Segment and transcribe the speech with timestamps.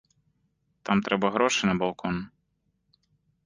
[0.89, 2.15] Там трэба грошы на балкон.